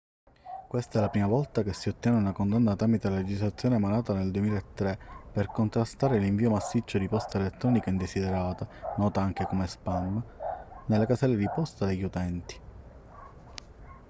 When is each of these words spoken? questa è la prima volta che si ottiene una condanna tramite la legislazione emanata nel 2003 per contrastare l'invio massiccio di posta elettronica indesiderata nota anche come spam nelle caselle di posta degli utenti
questa 0.67 0.97
è 0.97 1.01
la 1.03 1.09
prima 1.11 1.27
volta 1.27 1.61
che 1.61 1.73
si 1.73 1.87
ottiene 1.87 2.17
una 2.17 2.31
condanna 2.31 2.75
tramite 2.75 3.07
la 3.07 3.17
legislazione 3.17 3.75
emanata 3.75 4.13
nel 4.15 4.31
2003 4.31 4.97
per 5.31 5.45
contrastare 5.45 6.17
l'invio 6.17 6.49
massiccio 6.49 6.97
di 6.97 7.07
posta 7.07 7.37
elettronica 7.37 7.91
indesiderata 7.91 8.67
nota 8.97 9.21
anche 9.21 9.45
come 9.45 9.67
spam 9.67 10.23
nelle 10.87 11.05
caselle 11.05 11.35
di 11.35 11.47
posta 11.53 11.85
degli 11.85 12.01
utenti 12.03 12.59